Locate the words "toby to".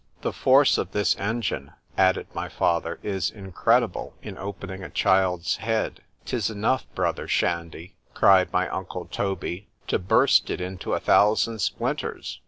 9.05-9.99